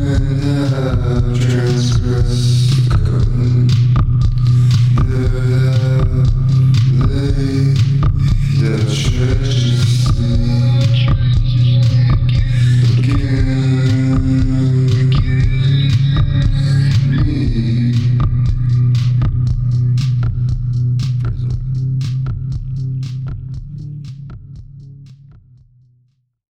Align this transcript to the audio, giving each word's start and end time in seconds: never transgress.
never 0.00 1.20
transgress. 1.36 2.79